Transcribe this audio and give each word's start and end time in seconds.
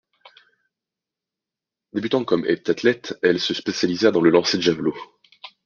Débutant 1.93 2.25
comme 2.25 2.43
heptathlète, 2.47 3.19
elle 3.21 3.39
se 3.39 3.53
spécialisa 3.53 4.09
dans 4.09 4.21
le 4.21 4.31
lancer 4.31 4.57
du 4.57 4.63
javelot. 4.63 4.95